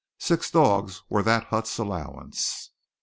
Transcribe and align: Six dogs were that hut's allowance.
Six 0.17 0.49
dogs 0.49 1.03
were 1.09 1.21
that 1.21 1.43
hut's 1.49 1.77
allowance. 1.77 2.71